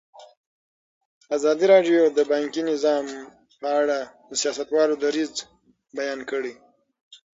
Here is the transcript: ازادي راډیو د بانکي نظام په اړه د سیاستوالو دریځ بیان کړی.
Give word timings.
ازادي 1.37 1.65
راډیو 1.73 1.99
د 2.17 2.19
بانکي 2.31 2.61
نظام 2.71 3.05
په 3.59 3.67
اړه 3.81 3.99
د 4.29 4.31
سیاستوالو 4.41 4.95
دریځ 5.03 5.31
بیان 5.97 6.19
کړی. 6.31 6.53